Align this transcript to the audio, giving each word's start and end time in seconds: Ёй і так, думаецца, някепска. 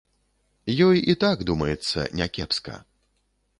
Ёй 0.87 1.03
і 1.15 1.17
так, 1.25 1.45
думаецца, 1.51 2.07
някепска. 2.21 2.81